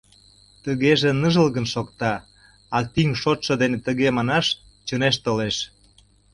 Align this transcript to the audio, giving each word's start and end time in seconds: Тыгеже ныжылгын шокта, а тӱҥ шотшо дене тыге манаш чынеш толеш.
Тыгеже 0.63 1.09
ныжылгын 1.21 1.65
шокта, 1.73 2.13
а 2.75 2.77
тӱҥ 2.93 3.09
шотшо 3.21 3.53
дене 3.61 3.77
тыге 3.85 4.07
манаш 4.17 4.45
чынеш 4.87 5.15
толеш. 5.25 5.57